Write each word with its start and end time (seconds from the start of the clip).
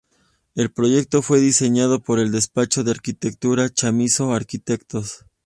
El 0.55 0.71
proyecto 0.71 1.21
fue 1.21 1.39
diseñado 1.39 2.01
por 2.01 2.17
el 2.19 2.31
despacho 2.31 2.83
de 2.83 2.89
arquitectura 2.89 3.69
Chamizo 3.69 4.33
Arquitectos. 4.33 5.25